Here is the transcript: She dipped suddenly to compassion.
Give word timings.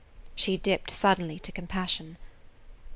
She 0.33 0.57
dipped 0.57 0.89
suddenly 0.89 1.37
to 1.37 1.51
compassion. 1.51 2.17